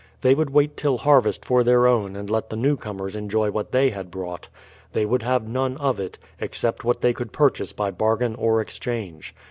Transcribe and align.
They 0.21 0.33
would 0.33 0.49
wait 0.49 0.77
till 0.77 0.97
harvest 0.97 1.45
for 1.45 1.63
their 1.63 1.85
own 1.87 2.15
and 2.15 2.27
let 2.27 2.49
the 2.49 2.55
new 2.55 2.75
comers 2.75 3.15
enjoy 3.15 3.51
what 3.51 3.71
they 3.71 3.91
had 3.91 4.09
brought; 4.09 4.47
they 4.93 5.05
would 5.05 5.21
have 5.21 5.47
none 5.47 5.77
of 5.77 5.99
it, 5.99 6.17
except 6.39 6.83
what 6.83 7.01
they 7.01 7.13
could 7.13 7.31
purchase 7.31 7.71
by 7.71 7.91
bargain 7.91 8.33
or 8.33 8.61
exchange. 8.61 9.35